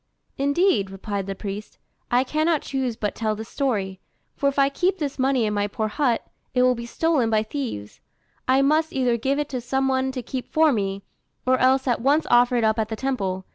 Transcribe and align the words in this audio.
"Indeed," 0.35 0.89
replied 0.89 1.27
the 1.27 1.35
priest, 1.35 1.77
"I 2.09 2.23
cannot 2.23 2.63
choose 2.63 2.95
but 2.95 3.13
tell 3.13 3.35
this 3.35 3.49
story. 3.49 3.99
For 4.35 4.49
if 4.49 4.57
I 4.57 4.67
keep 4.67 4.97
this 4.97 5.19
money 5.19 5.45
in 5.45 5.53
my 5.53 5.67
poor 5.67 5.89
hut, 5.89 6.25
it 6.55 6.63
will 6.63 6.73
be 6.73 6.87
stolen 6.87 7.29
by 7.29 7.43
thieves: 7.43 8.01
I 8.47 8.63
must 8.63 8.93
either 8.93 9.15
give 9.15 9.37
it 9.37 9.49
to 9.49 9.61
some 9.61 9.87
one 9.87 10.11
to 10.13 10.23
keep 10.23 10.47
for 10.51 10.73
me, 10.73 11.03
or 11.45 11.59
else 11.59 11.87
at 11.87 12.01
once 12.01 12.25
offer 12.31 12.55
it 12.55 12.63
up 12.63 12.79
at 12.79 12.89
the 12.89 12.95
temple. 12.95 13.45